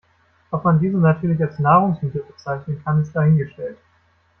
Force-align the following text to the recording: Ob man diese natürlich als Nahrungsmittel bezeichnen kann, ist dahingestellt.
Ob 0.49 0.63
man 0.65 0.79
diese 0.79 0.97
natürlich 0.97 1.39
als 1.39 1.59
Nahrungsmittel 1.59 2.23
bezeichnen 2.23 2.81
kann, 2.83 3.03
ist 3.03 3.15
dahingestellt. 3.15 3.77